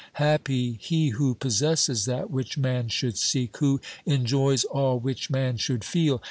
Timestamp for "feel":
5.83-6.19